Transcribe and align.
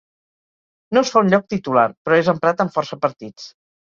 No 0.97 1.01
es 1.07 1.11
fa 1.15 1.21
un 1.25 1.29
lloc 1.33 1.43
titular, 1.55 1.85
però 2.09 2.19
és 2.21 2.31
emprat 2.35 2.65
en 2.65 2.75
força 2.79 3.01
partits. 3.07 3.49